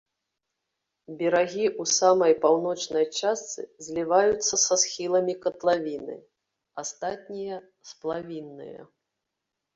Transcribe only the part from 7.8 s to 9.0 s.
сплавінныя.